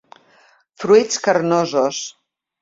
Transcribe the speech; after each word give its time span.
Fruits 0.83 1.21
carnosos. 1.27 2.01